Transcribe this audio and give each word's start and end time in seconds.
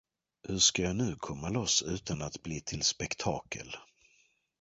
Hur 0.47 0.57
ska 0.59 0.81
jag 0.81 0.95
nu 0.95 1.15
komma 1.15 1.49
loss 1.49 1.81
utan 1.81 2.21
att 2.21 2.43
blir 2.43 2.59
till 2.59 2.83
spektakel. 2.83 3.67